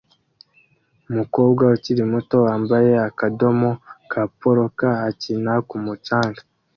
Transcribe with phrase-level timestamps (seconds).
[1.09, 3.69] Umukobwa ukiri muto wambaye akadomo
[4.11, 6.41] ka polka akina ku mucanga